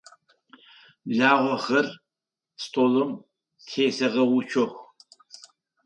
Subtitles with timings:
[1.17, 1.87] Лагъэхэр
[2.63, 3.11] столым
[3.67, 4.73] тесэгъэуцох.